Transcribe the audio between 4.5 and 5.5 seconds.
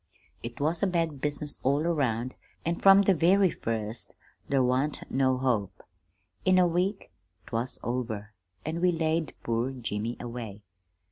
wan't no